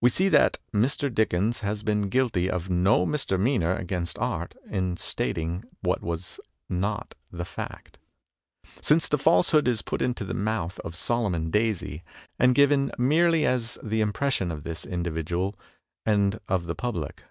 we 0.00 0.08
see 0.08 0.30
that 0.30 0.56
Mr. 0.72 1.12
Dickens 1.14 1.60
has 1.60 1.82
been 1.82 2.08
guilty 2.08 2.48
of 2.50 2.70
no 2.70 3.04
misdemeanor 3.04 3.74
against 3.74 4.16
art 4.18 4.54
in 4.70 4.96
stating 4.96 5.66
what 5.82 6.00
was 6.02 6.40
not 6.66 7.14
the 7.30 7.44
fact; 7.44 7.98
since 8.80 9.06
the 9.06 9.18
falsehood 9.18 9.68
is 9.68 9.82
put 9.82 10.00
into 10.00 10.24
the 10.24 10.32
mouth 10.32 10.80
of 10.80 10.96
Solomon 10.96 11.50
Daisy, 11.50 12.02
and 12.38 12.54
given 12.54 12.90
merely 12.96 13.44
as 13.44 13.76
the 13.82 14.00
impression 14.00 14.50
of 14.50 14.64
this 14.64 14.86
individual 14.86 15.54
and 16.06 16.40
of 16.48 16.64
the 16.66 16.74
public. 16.74 17.24